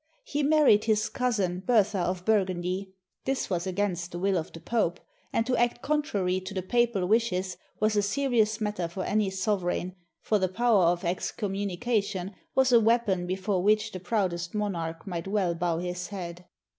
[0.23, 2.95] He married his cousin Bertha of Burgundy.
[3.25, 4.99] This was against the will of the Pope;
[5.31, 9.93] and to act contrary to the papal wishes was a serious matter for any sovereign,
[10.19, 15.53] for the power of excommunication was a weapon before which the proudest monarch might well
[15.53, 16.45] bow his head.